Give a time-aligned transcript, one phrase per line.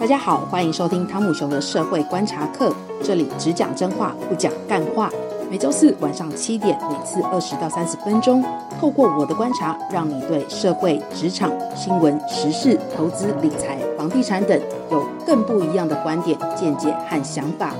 [0.00, 5.10] 大家好，欢迎收听汤姆熊的社会观察课，这里只讲真话，不讲干话。
[5.50, 8.44] 每周四晚上七点，每次二十到三十分钟，
[8.80, 14.60] 透过我的观察，让你对社会、职场、新闻、时事、投资、理财、房地产等
[14.92, 17.74] 有更不一样的观点、见解和想法。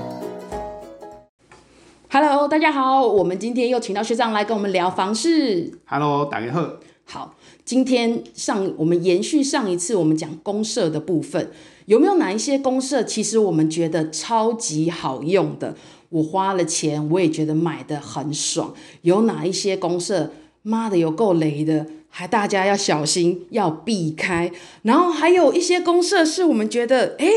[2.11, 5.71] Hello，大家好，我们今天又请到学长来跟我们聊房事。
[5.85, 6.65] Hello，大家好。
[7.11, 7.35] 好，
[7.65, 11.49] 今天上我们延续上一次我们讲公社的部分。
[11.87, 15.75] 有没有哪一些公社，其实我们觉得超级好用的？
[16.09, 18.75] 我花了钱，我也觉得买的很爽。
[19.01, 24.51] 有哪一些公社，妈的有够雷的，还大家要小心，要避开。
[24.83, 27.27] 然后还有一些公社是我们觉得，哎，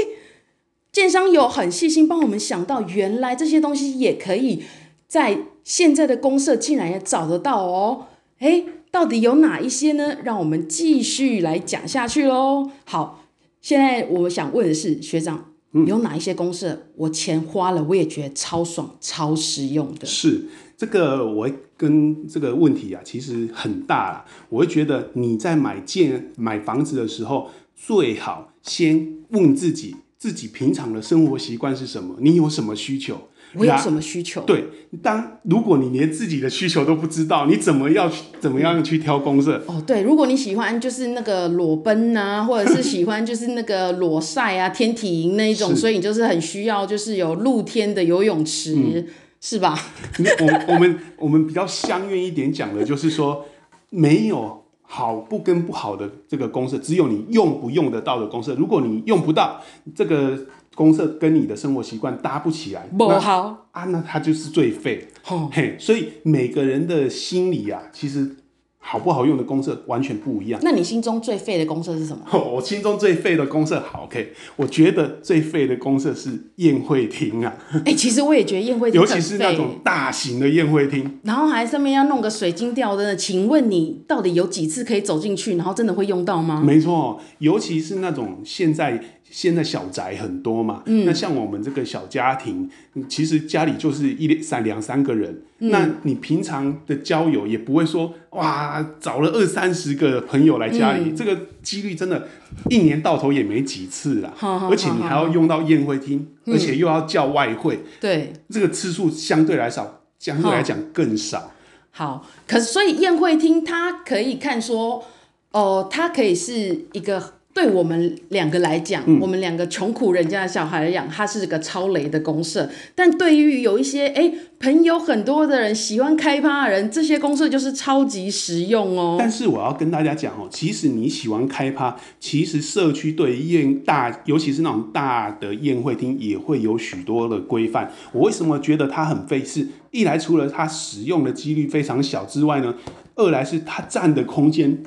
[0.93, 4.65] 建商有很细心帮我们想到，原来这些东西也可以
[5.09, 8.09] 在现在的公社竟然也找得到哦。
[8.39, 10.19] 哎，到底有哪一些呢？
[10.23, 12.71] 让我们继续来讲下去喽。
[12.85, 13.19] 好。
[13.63, 15.53] 现在我想问的是，学长
[15.87, 20.05] 有哪一些公式，我钱花了，我也觉得超爽、超实用的？
[20.05, 24.25] 是这个，我跟这个问题啊，其实很大啦。
[24.49, 32.17] 我会觉得你在买建买房子的时候，最好先问自己，自己平常的生活习惯是什么？
[32.19, 33.29] 你有什么需求？
[33.55, 34.41] 我有什么需求？
[34.43, 34.65] 对，
[35.03, 39.63] 当如果你连自己的需求都不知道，你怎么要怎么样去挑公社？
[39.67, 49.07] 哦，对，如果你喜欢就是那个裸奔啊，或者是喜欢就是那个裸晒啊、天体营那一种，所以你就是很需要就是有露天的游泳池，嗯、
[49.41, 49.79] 是吧？
[50.41, 53.45] 我我们我们比较相愿一点讲的就是说，
[53.91, 54.62] 没有
[54.95, 58.55] 好不跟不好的这个公式，只有你用不用得到的公式。
[58.55, 59.61] 如果你用不到
[59.95, 60.39] 这个。
[60.75, 65.07] 公式跟你的生活习惯搭不起来，不好啊，那它就是最废。
[65.29, 68.37] 哦、嘿，所以每个人的心理啊，其实
[68.85, 70.61] 好不好用的公设完全不一样。
[70.65, 72.23] 那你心中最废的公设是什么？
[72.33, 77.55] 哦、 我心中最废的公设，好，OK，我觉得最废的公设是宴会厅啊。
[77.87, 83.17] 哎、欸，其实我也觉得宴会厅，尤其是那种大型的宴会厅，然后还上面要弄个水晶吊灯。
[83.17, 86.61] 请问你到底有几次可以走进去，然后真的会用到吗？
[86.63, 89.01] 没错，尤其是那种现在。
[89.33, 92.69] 现在小宅很多嘛，嗯，那像我们这个小家庭，
[93.09, 102.29] 其实家里就是一三两三个人，嗯，那你平常的交友也不会说哇，找了二三十个朋友来家里，嗯，这个几率真的，
[102.71, 104.33] 一年到头也没几次啦。
[104.41, 111.51] 嗯，而且你还要用到宴会厅，嗯，而且又要叫外汇，对，这个次数相对来少，相对来讲更少。
[111.91, 115.05] 好，可是所以宴会厅它可以看说，
[115.51, 117.35] 哦，呃，它可以是一个。
[117.55, 122.69] 对我们两个来讲，嗯、我们两个穷苦人家的小孩来讲，它是个超雷的公社。
[122.95, 129.17] 但对于有一些哎朋友很多的人喜欢开趴的人，这些公社就是超级实用哦。
[129.19, 137.93] 但是我要跟大家讲哦，其实你喜欢开趴，其实社区对宴大，尤其是那种大的宴会厅，也会有许多的规范。
[138.13, 139.69] 我为什么觉得它很费事？
[139.91, 142.75] 一来除了它使用的几率非常小之外呢，
[143.17, 144.83] 二来是它占的空间。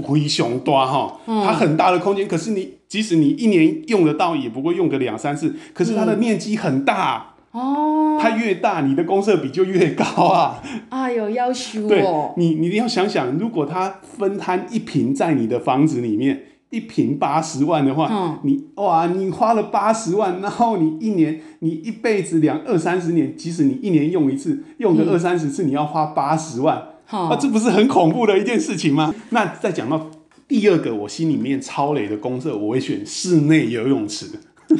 [0.00, 5.54] 灰熊多哈，它很大的空间，可是你即使你一年用得到，也不过用个两三次。
[5.74, 10.62] 可是它的面积很大哦，它越大，你的公设比就越高啊。
[10.88, 11.88] 哎呦，要求哦。
[11.88, 12.04] 对，
[12.36, 26.82] 你你要想想，如果它分摊一平在你的房子里面，一平八十万的话，嗯、你哇，你花了八十万，然后你一年，你一辈子两二三十年，即使你一年用一次，用个二三十次，你要花八十万。
[27.18, 29.14] 啊，这不是很恐怖的一件事情吗？
[29.30, 30.10] 那再讲到
[30.48, 34.26] 第二个，我心里面超雷的公设，我会选室内游泳池。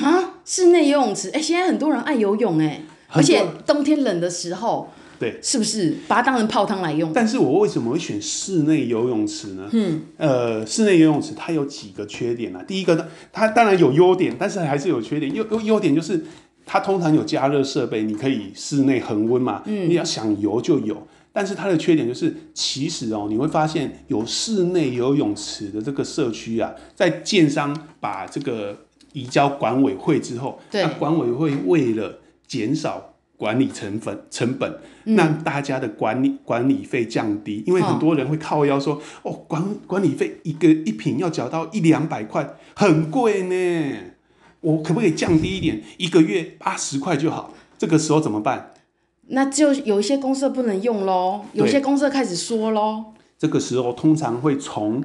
[0.00, 4.88] 啊，室内游泳池，哎，现在很多人爱游泳，哎，而且冬天冷的时候，
[5.18, 7.12] 对，是不是把它当成泡汤来用？
[7.12, 9.68] 但是我为什么会选室内游泳池呢？
[9.72, 12.62] 嗯，呃，室内游泳池它有几个缺点啊？
[12.66, 15.34] 第一个呢，它当然有优点，但是还是有缺点。
[15.34, 16.24] 优优优点就是
[16.64, 21.06] 它通常有加热设备，你可以室内恒温嘛，嗯，你要想游就有。
[21.32, 28.76] 但是它的缺点就是，其实哦，你会发现有室内游泳池的这个社区啊，在建商把这个
[29.12, 43.96] 移交管委会之后，那管委会为了减少管理成本，成本让大家的管理管理费降低，因为很多人会靠腰说，哦，管管理费一个一瓶要缴到一两百块，很贵呢，
[44.60, 47.54] 我可不可以降低一点，一个月八十块就好？
[47.78, 48.74] 这个时候怎么办？
[49.34, 53.04] 那就有一些公社不能用喽，有些公社开始说喽。
[53.38, 55.02] 这个时候通常会从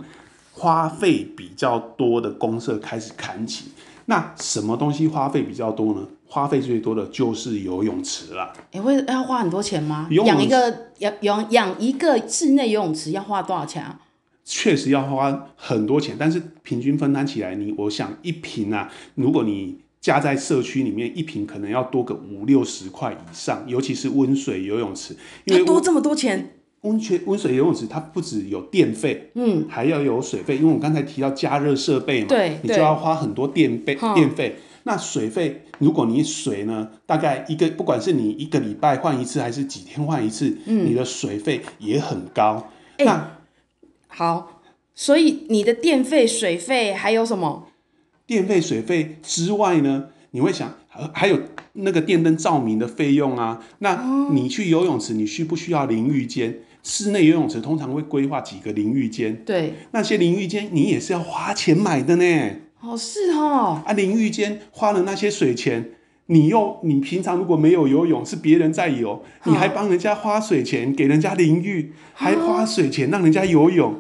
[0.52, 3.72] 花费比较多的公社开始砍起。
[4.06, 6.02] 那什么东西花费比较多呢？
[6.28, 8.52] 花费最多的就是游泳池了。
[8.72, 10.08] 哎、欸，会要花很多钱吗？
[10.12, 14.00] 养一个养养养一个室内游泳池要花多少钱啊？
[14.44, 25.16] 确实要花很多钱，但是平均分摊起来，你我想一瓶啊，如果你加在社区里面，一瓶可能要多个五六十块以上，尤其是温水游泳池，
[25.46, 26.54] 因为多这么多钱。
[26.82, 34.56] 温泉温水游泳池它不只有电费，嗯，还要有水费，因为我刚才提到加热设备嘛，对，你就要花很多电费电费。
[34.84, 42.70] 那水费，如果你水呢，大概一个，不管是你一个礼拜换一次，还是几天换一次，嗯，你的水费也很高。
[42.98, 43.38] 欸、那
[44.08, 44.62] 好，
[44.96, 47.68] 所以你的电费、水费还有什么？
[48.28, 50.76] 电费、水费之外呢，你会想，
[51.14, 51.40] 还有
[51.74, 53.64] 那个电灯照明的费用啊。
[53.80, 56.60] 那你去游泳池，你需不需要淋浴间？
[56.84, 62.26] 室内游泳池通常会规划几个淋浴间，对，那些淋浴间你也是要花钱买的呢。
[62.80, 63.82] 哦，是哦。
[63.86, 65.92] 啊，淋浴间花了那些水钱。
[66.30, 73.96] 你又，你平常如果没有游泳，是别人在游，你还帮人家花水钱给人家淋浴，还花水钱让人家游泳，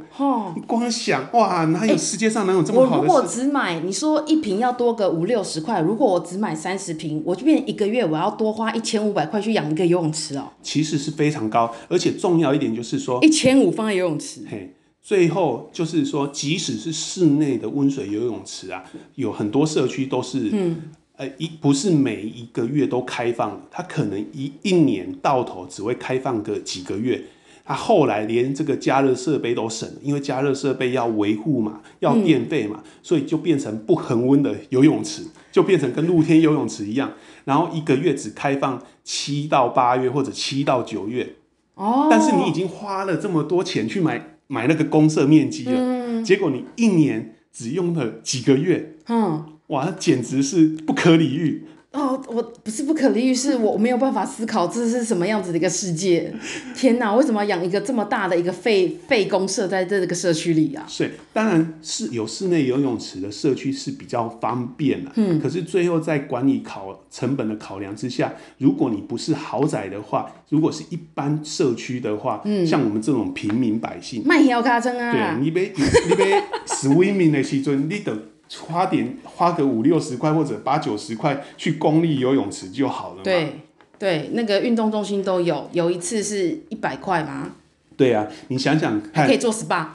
[0.53, 3.13] 你光想哇，哪有世界上哪有这么好的事？
[3.13, 10.49] 我如果只买，你说一瓶要多个五六十块，如果我只买三十瓶，我就变一个月我要多花一千五百块去养一个游泳池哦。
[10.61, 14.41] 其实是非常高，而且重要一点就是说，一千五放在游泳池。
[14.49, 18.83] 嘿，最后就是说，即使是室内的温水游泳池啊，
[19.15, 20.81] 有很多社区都是嗯。
[21.17, 27.21] 呃，一不是每一个月都开放，它可能一一年到头只会开放个几个月。
[27.65, 37.11] 它后来连这个加热设备都省了，因为加热设备要维护嘛，要电费嘛，嗯，所以就变成不恒温的游泳池，就变成跟露天游泳池一样。
[37.43, 41.35] 然后一个月只开放七到八月或者七到九月。
[41.73, 42.07] 哦。
[42.09, 48.95] 但是你已经花了这么多钱去买买那个公设面积了，嗯，结果你一年只用了几个月。
[49.07, 49.56] 嗯。
[49.67, 51.63] 哇，那简直是不可理喻。
[51.93, 56.31] 哦，我不是不可理喻，是我没有办法思考这是什么样子的一个世界。
[56.75, 60.85] 天哪，为什么要养一个这么大的一个废废公社在这个社区里啊？
[60.87, 65.11] 是，当然是有室内游泳池的社区是比较方便的。
[65.15, 78.15] 嗯，可是最后在管理考成本的考量之下，如果你不是豪宅的话，如果是一般社区的话，嗯，像我们这种平民百姓，卖小卡针啊，对，你别你别 swimming 的时阵，你得。
[78.61, 83.21] 花点花个五六十块或者八九十块去公立游泳池就好了嘛。
[83.23, 83.61] 对
[83.99, 87.51] 对，那个运动中心都有，有一次是一百块吗？
[87.95, 89.85] 对啊，你想想看，可以做 SPA。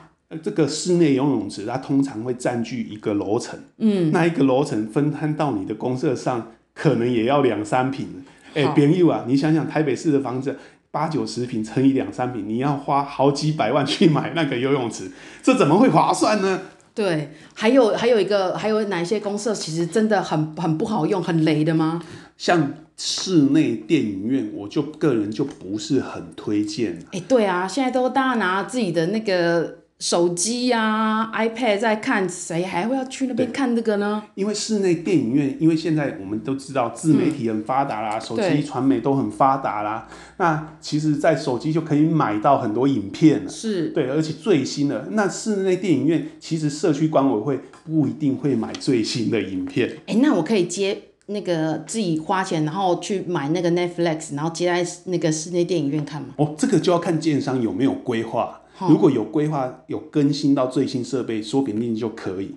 [0.42, 8.24] 这个室内游泳池它通常会占据一个楼层，嗯，那一个楼层分摊到你的公设上，可能也要两三平。
[8.54, 10.58] 哎，朋友啊，你想想台北市的房子
[10.90, 15.12] 八九十平乘以两三平，你要花好几百万去买那个游泳池，
[15.42, 16.62] 这怎么会划算呢？
[16.94, 22.02] 对，还有还有一个，还有哪一些公社其实真的很很不好用，很雷的吗？
[22.36, 26.98] 像室内电影院，我就个人就不是很推荐。
[27.12, 29.81] 哎，对啊，现在都大家拿自己的那个。
[30.02, 34.20] 手机呀、啊、iPad 在看，谁还会要去那边看这个呢？
[34.34, 40.08] 因为室内电影院，因为现在我们都知道自媒体很发达啦，嗯、手机传媒都很发达啦。
[40.38, 43.48] 那其实，在手机就可以买到很多影片了。
[43.48, 45.06] 是，对，而且最新的。
[45.12, 49.88] 那室内电影院，其实社区管委会不一定会买最新的影片。
[50.06, 56.34] 哎、欸，那我可以接那个自己花钱，然后去买那个 Netflix，然后接在那个室内电影院看吗？
[56.38, 58.58] 哦，这个就要看建商有没有规划。
[58.88, 62.54] 如果有规划、有更新到最新设备，说不定就可以。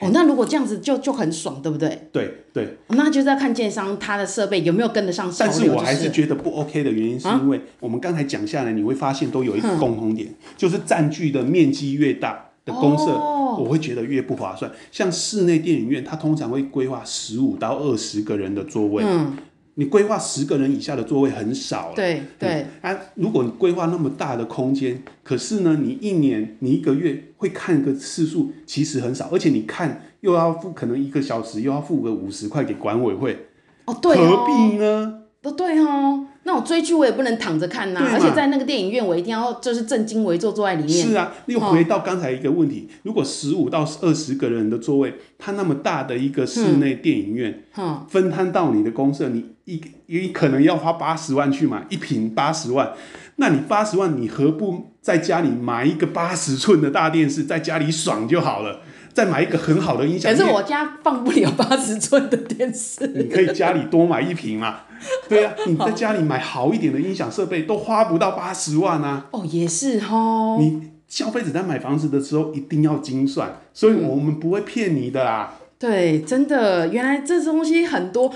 [0.00, 2.08] 哦，那如果这样子就就很爽，对不对？
[2.10, 2.78] 对对。
[2.88, 5.52] 那就是要看建商他的设备有没有跟得上潮流。
[5.52, 13.12] 但是我还是觉得不 OK 的原因，是因为我们刚才讲下来，你会发现都有一个共同点，就是占据的面积越大的公设，
[13.58, 14.72] 我会觉得越不划算。
[14.90, 19.04] 像室内电影院，它通常会规划十五到二十个人的座位。
[19.06, 19.36] 嗯。
[19.80, 22.92] 你规划十个人以下的座位很少了，对对、嗯。
[22.92, 33.46] 啊，如果你规划那么大的空间，可是呢，你一年你一个月会看个次数其实很少，而且你看又要付可能一个小时又要付个五十块给管委会，
[33.86, 35.22] 哦对哦，何必呢？
[35.40, 36.26] 不对哦。
[36.50, 41.06] 那我追剧我也不能躺着看呐、啊，而且在那个电影院我一定要就是正襟危坐坐在里面。
[41.06, 52.94] 是啊，又回到刚才一个问题，哦、如果十五到二十个人的座位，它那么大的一个室内电影院，嗯、分摊到你的公社，你一你可能要花八十万去买一平八十万，
[53.36, 58.80] 那你八十万你何不在家里买一个八十寸的大电视，在家里爽就好了？
[59.20, 63.06] 再买一个很好的音响，可是我家放不了八十寸的电视。
[63.08, 64.80] 你可以家里多买一瓶嘛？
[65.28, 69.26] 对呀、啊，你在家里买好一点的音响设备都花不到八十万啊。
[69.32, 70.56] 哦，也是哦。
[70.58, 75.52] 你消费者在买房子的时候一定要精算，所以我们不会骗你的啦。
[75.78, 78.32] 对，真的，原来这东西很多，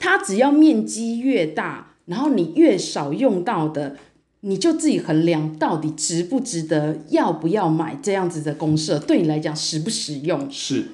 [0.00, 3.94] 它只要面积越大，然后你越少用到的。
[4.40, 10.48] 你就自己衡量到底值不值得，要不要买这样子的公社，对你来讲实不实用？
[10.48, 10.86] 是，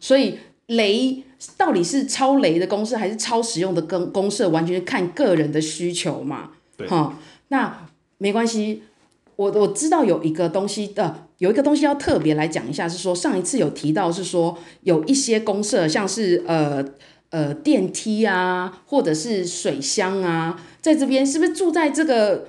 [0.00, 1.22] 所以雷
[1.58, 6.52] 到底是超雷的公社还是超实用的公公社，完全是看个人的需求嘛。
[6.76, 7.86] 对，哈，那
[8.16, 8.82] 没关系，
[9.36, 16.82] 我我知道有一个东西的、呃，有一个东西要特别来讲一下，是说上一次有提到是说有一些公社，像是呃。
[17.30, 22.48] 呃，电梯啊，或者是水箱啊，在这边是不是住在这个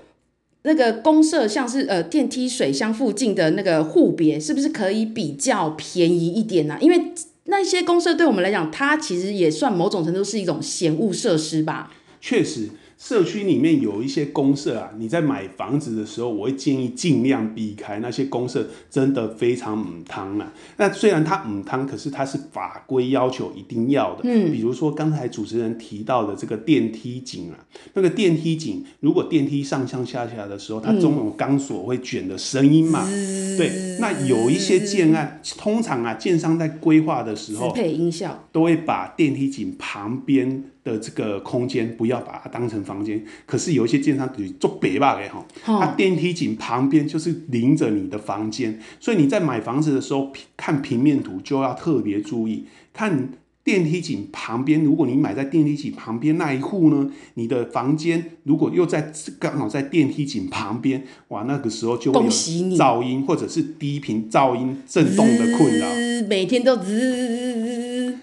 [0.62, 6.80] 那个公社，像是呃电梯、水箱附近的那个户别，是不是可以比较便宜一点呢、啊？
[6.80, 7.14] 因为
[7.46, 11.92] 那些公社对我们来讲，它其实也算某种程度是一种闲物设施吧。
[12.22, 12.70] 确实。
[13.00, 20.52] 社区里面有一些公社啊，你在买房子的时候，我会建议尽量避开那些公社，真的非常唔汤啊。
[20.76, 24.24] 那虽然它唔汤，可是它是法规要求一定要的。
[24.26, 33.06] 嗯，比如说刚才主持人提到的这个电梯井啊，那个电梯井，如果电梯上上下下的时候，它总有钢索会卷的声音嘛。
[33.08, 40.66] 嗯、对，那有一些建案，通常啊，建商在规划的时候，配音效，都会把电梯井旁边。
[40.84, 53.30] 的这个空间不要把它当成房间，可是有一些建商比如做北吧的哈，它电梯井旁边就是临着你的房间，所以你在买房子的时候看平面图就要特别注意，看
[53.62, 65.88] 电梯井旁边，如果你买在电梯井旁边那一户呢，你的房间如果又在刚好在电梯井旁边，哇，那个时候就会有噪音或者是低频噪音震动的困扰，
[66.28, 67.39] 每天都滋。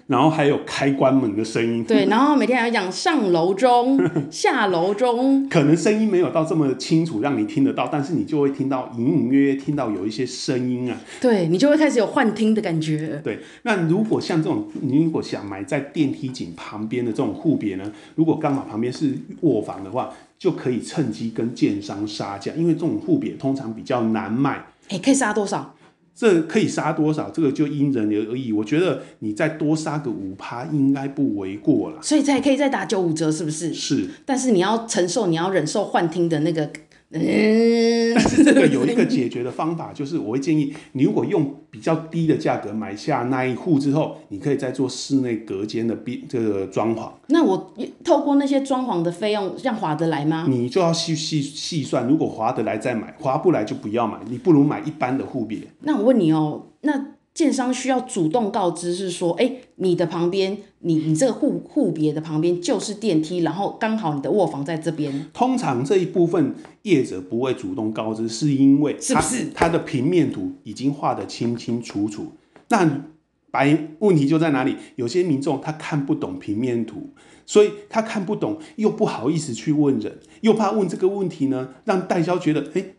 [0.07, 3.99] 然后还有开关门的声音，对，然后每天还要讲上楼中、
[4.31, 13.21] 下楼中，可能声音没有到这么清楚让你听得到，但是你就会听到隐隐约约听到有一些声音啊，对，你就会开始有幻听的感觉。
[13.25, 24.67] 对，那如果像这种，你如果想买在电梯井旁边的这种户别呢，如果刚好旁边是卧房的话，就可以趁机跟建商杀价，因为这种户别通常比较难卖。
[24.89, 25.75] 哎，可以杀多少？
[26.17, 27.31] 这可以杀多少？
[27.31, 28.53] 这个就因人而异。
[28.53, 31.99] 我觉得你再多杀个五趴，应该不为过了。
[32.03, 33.75] 所以才可以再打九五折，是不是？
[33.75, 34.09] 是。
[34.25, 36.69] 但是你要承受，你要忍受幻听的那个。
[37.11, 47.11] 嗯，但是这个有一个 解决的方法，就是我会建议你，如果用比较低的价格买下那一户之后，你可以再做室内隔间的边这个装潢。
[47.29, 47.73] 那我
[48.03, 50.47] 透过那些装潢的费用，这样划得来吗？
[50.49, 54.19] 你就要细细细算，如果划得来再买，划不来就不要买。
[54.29, 55.59] 你不如买一般的户别。
[55.83, 57.16] 那我问你哦，那。
[57.37, 65.29] 建商需要主动告知，是说，哎、欸，你的旁边，你你这个户户别的旁边就是电梯，然后刚好你的卧房在这边。
[65.35, 72.33] 通常这一部分业者不会主动告知，是因为他是不是他的平面图已经画得清清楚楚。
[72.71, 73.05] 那
[73.51, 74.75] 白问题就在哪里？
[74.95, 77.11] 有些民众他看不懂平面图，
[77.45, 82.95] 所以他看不懂，又不好意思去问人，又怕问这个问题呢，让代销觉得，哎、欸，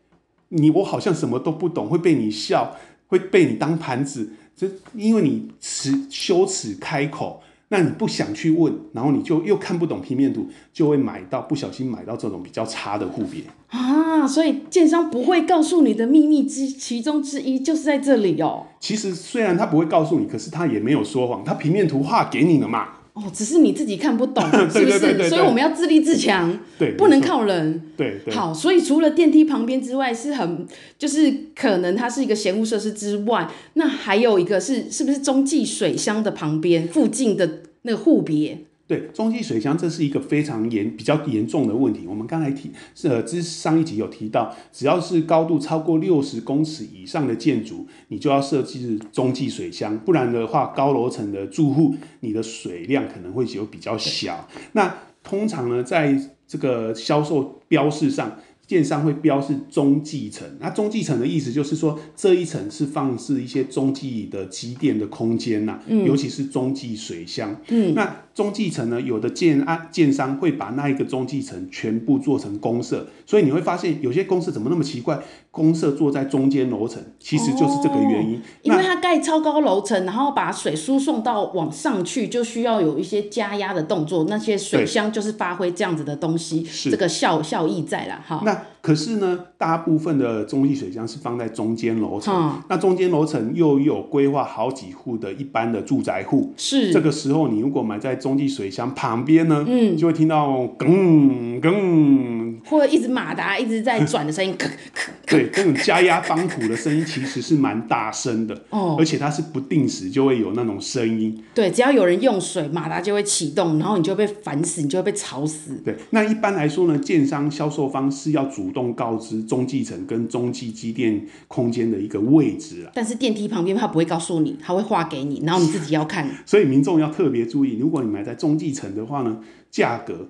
[0.49, 2.75] 你我好像什么都不懂，会被你笑。
[3.07, 14.27] 会被你当盘子，这因为你耻羞耻开口，那你不想去问，然后你就又看不懂平面图，就会买到不小心买到这种比较差的户别啊。
[14.27, 18.65] 所以建商不会告诉你的秘密之其中之一就是在这里哦。
[18.79, 22.89] 其实虽然他不会告诉你，可是他也没有说谎，他平面图画给你了嘛。
[23.17, 25.27] 哦，只是你自己看不懂， 是不是？
[25.27, 27.81] 所以我们要自立自强，对，不能靠人。
[27.97, 28.33] 对对。
[28.33, 30.67] 好，所以除了电梯旁边之外，是很
[30.99, 38.59] 就是可能它是一个闲物设施之外，那还有一个是是不是中继水箱的旁边附近的那个户别？
[38.87, 42.07] 对，中继水箱这是一个非常严、比较严重的问题。
[42.07, 42.71] 我们刚才提，
[43.03, 54.47] 呃，之上一集有提到，只要是高度超过六十公尺以上的建筑，你就要设置中继水箱，不然的话，高楼层的住户，你的水量可能会有比较小。
[54.71, 56.17] 那通常呢，在
[56.47, 58.39] 这个销售标示上。
[58.67, 67.55] 建商会标示中继层，那中继层的意思就是说，这一层是放置一些中继的机电的空间呐、嗯，尤其是中继水箱。
[67.69, 75.17] 嗯，那中继层呢，有的建啊建商会把那一个中继层全部做成公社，所以你会发现有些公设怎么那么奇怪，
[75.49, 78.37] 公社坐在中间楼层，其实就是这个原因。
[78.37, 88.56] 哦、因为它盖超高楼层，然后把水输送到往上去，就需要有一些加压的动作，那些水箱就是发挥这样子的东西，这个效效益在了哈。
[88.81, 96.93] 可是呢，大部分的中继水箱是放在中间楼层，嗯，那中间楼层又有规划好几户的一般的住宅户，是。
[96.93, 105.09] 这个时候你如果买在中继水箱旁边呢，嗯，就会听到“更更”，或者一直马达一直在转的声音， 咳咳。
[105.25, 111.43] 对，这种加压帮浦的声音其实是蛮大声的，哦，而且它是不定时就会有那种声音。
[111.53, 115.71] 对，只要有人用水，马达就会启动，然后你就会被烦死，你就会被吵死。
[115.83, 122.91] 对，那一般来说呢，建商销售方是要主动告知中继层跟中继机电空间的一个位置啊。
[122.93, 126.29] 但是电梯旁边他不会告诉你，他会画给你，然后你自己要看。
[126.45, 130.29] 所以民众要特别注意，如果你买在中继层的话呢，价格。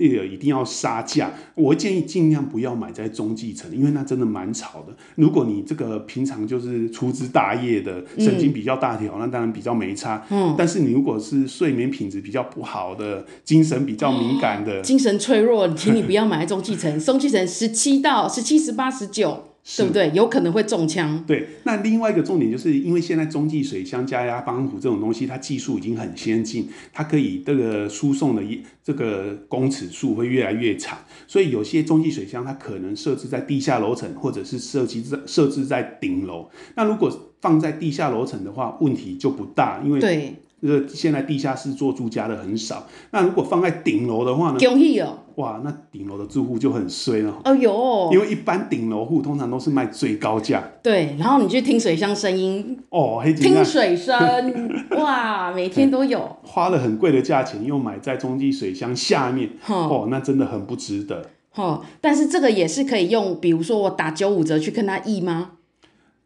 [0.00, 4.96] 那个一定要杀价，我建议尽量不要买在中继层，因为那真的蛮吵的。
[5.16, 10.26] 如果你这个平常就是粗枝大叶的，神经比较大条，嗯，那当然比较没差。
[10.30, 16.98] 嗯，但是你如果是睡眠品质比较不好的，精神比较敏感的，精神脆弱，请你不要买在中继层。
[16.98, 19.49] 中继层十七到十七、十八、十九。
[19.76, 20.10] 对不对？
[20.14, 21.22] 有可能会中枪。
[21.26, 28.42] 对，那另外一个重点就是因为现在中继水箱加压帮浦这种东西，它技术已经很先进，它可以这个输送的
[28.82, 36.48] 这个公尺数会越来越长，所以有些中继水箱它可能设置在地下楼层，或者是设计在设置在顶楼。
[36.74, 40.34] 那如果放在地下楼层的话，问题就不大，因为对。
[40.60, 44.58] 这个现在地下室做住家的很少，那如果放在顶楼的话呢？
[44.58, 45.18] 恭喜哦！
[45.36, 47.34] 哇，那顶楼的住户就很衰了。
[47.44, 50.62] 哦哟，因为一般顶楼户通常都是卖最高价。
[50.82, 54.14] 对，然后你去听水箱声音哦，听水声，
[54.98, 56.36] 哇，每天都有。
[56.42, 61.30] 花了很贵的价钱又买在中继水箱下面，哦，那真的很不值得。
[61.54, 65.52] 哦，但是这个也是可以用，比如说我打九五折去跟他议吗？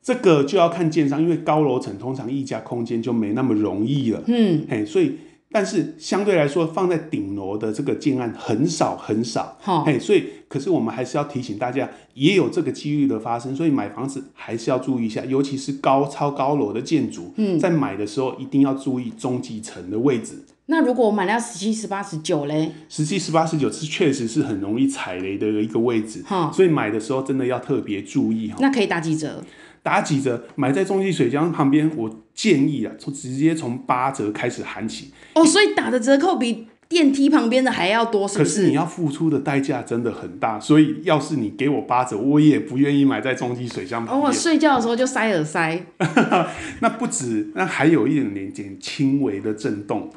[0.04, 4.22] 这个就要看建商，因为高楼层通常溢价空间就没那么容易了。
[4.26, 5.16] 嗯，嘿，所以
[5.50, 9.56] 但是相对来说，放在顶楼的这个建案很少很少。
[9.62, 20.44] 好，嘿，所以可是我们还是要提醒大家，也有这个几率的发生，所以买房子还是要注意一下，尤其是高超高楼的建筑，嗯，在买的时候一定要注意中继层的位置。
[20.66, 22.72] 那如果我买到十七、十八、十九嘞？
[22.88, 26.22] 十七、十八、十九是确实是很容易踩雷的一个位置。
[26.26, 28.56] 好，所以买的时候真的要特别注意哈。
[28.60, 29.44] 那可以打几折？
[29.84, 30.42] 打几折？
[30.56, 35.12] 买在中继水箱旁边，我建议啊，从直接从八折开始喊起。
[35.34, 38.50] 哦，所以打的折扣比电梯旁边的还要多，是不是？
[38.50, 44.24] 可是你要付出的代价真的很大，所以要是你给我八折，我也不愿意买在中继水箱旁边。
[44.24, 45.84] 哦，我睡觉的时候就塞耳塞。
[46.80, 50.10] 那不止，那还有一点点点轻微的震动。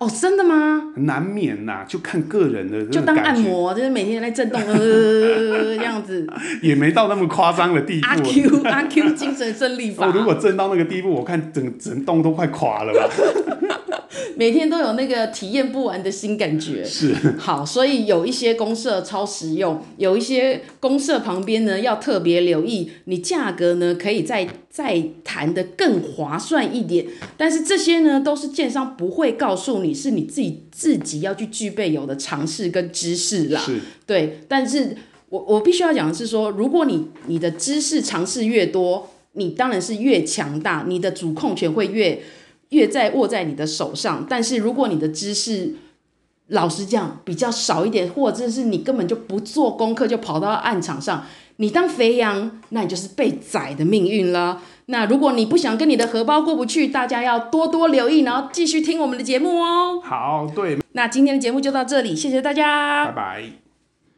[0.00, 0.92] 哦，真的吗？
[0.96, 2.82] 难免呐，就看个人的。
[2.86, 6.26] 就当按摩，就是每天在震动，呃，这样子。
[6.62, 8.06] 也没到那么夸张的地步。
[8.06, 10.06] 阿 Q 阿 Q 精神胜利法。
[10.06, 13.08] 我如果震到那个地步，我看整整栋都快垮了吧。
[14.36, 16.84] 每天都有那个体验不完的新感觉。
[16.84, 17.14] 是。
[17.38, 27.06] 好，所以有一些公社超实用，有一些公社旁边呢要特别留意，你价格呢可以再再谈的更划算一点。
[27.36, 33.60] 但是这些呢都是建商不会告诉你，是你自己自己要去具备有的尝试跟知识啦。
[33.60, 33.80] 是。
[34.06, 34.96] 对，但是
[35.28, 42.20] 我我必须要讲的是说，如果你你的知识尝试越多，你当然是越强大，你的主控权会越。
[42.70, 45.74] 越在握在你的手上，但是如果你的知识，
[46.48, 51.24] 老实讲比较少一点，或者是你根本就不做功课就跑到案场上，
[51.56, 54.60] 你当肥羊，那你就是被宰的命运了。
[54.86, 60.00] 那如果你不想跟你的荷包过不去，大家要多多留意，然后继续听我们的节目哦。
[60.02, 60.78] 好，对。
[60.92, 63.69] 那今天的节目就到这里，谢谢大家，拜拜。